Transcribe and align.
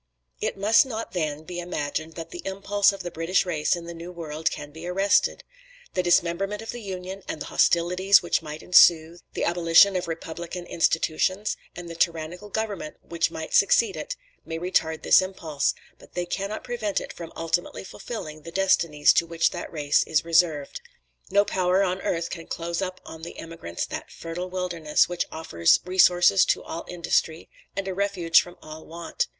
"It 0.41 0.57
must 0.57 0.83
not, 0.83 1.11
then, 1.11 1.43
be 1.43 1.59
imagined 1.59 2.13
that 2.15 2.31
the 2.31 2.41
impulse 2.43 2.91
of 2.91 3.03
the 3.03 3.11
British 3.11 3.45
race 3.45 3.75
in 3.75 3.85
the 3.85 3.93
New 3.93 4.11
World 4.11 4.49
can 4.49 4.71
be 4.71 4.87
arrested. 4.87 5.43
The 5.93 6.01
dismemberment 6.01 6.63
of 6.63 6.71
the 6.71 6.81
Union, 6.81 7.21
and 7.27 7.39
the 7.39 7.45
hostilities 7.53 8.23
which 8.23 8.41
might 8.41 8.63
ensue, 8.63 9.19
the 9.33 9.43
abolition 9.43 9.95
of 9.95 10.07
republican 10.07 10.65
institutions, 10.65 11.55
and 11.75 11.87
the 11.87 11.93
tyrannical 11.93 12.49
government 12.49 12.97
which 13.03 13.29
might 13.29 13.53
succeed 13.53 13.95
it, 13.95 14.15
may 14.43 14.57
retard 14.57 15.03
this 15.03 15.21
impulse, 15.21 15.75
but 15.99 16.15
they 16.15 16.25
cannot 16.25 16.63
prevent 16.63 16.99
it 16.99 17.13
from 17.13 17.31
ultimately 17.35 17.83
fulfilling 17.83 18.41
the 18.41 18.51
destinies 18.51 19.13
to 19.13 19.27
which 19.27 19.51
that 19.51 19.71
race 19.71 20.03
is 20.05 20.25
reserved. 20.25 20.81
No 21.29 21.45
power 21.45 21.83
upon 21.83 22.01
earth 22.01 22.31
can 22.31 22.47
close 22.47 22.81
upon 22.81 23.21
the 23.21 23.37
emigrants 23.37 23.85
that 23.85 24.09
fertile 24.09 24.49
wilderness, 24.49 25.07
which 25.07 25.27
offers 25.31 25.79
resources 25.85 26.43
to 26.45 26.63
all 26.63 26.85
industry, 26.89 27.49
and 27.75 27.87
a 27.87 27.93
refuge 27.93 28.41
from 28.41 28.57
all 28.63 28.83
want. 28.87 29.27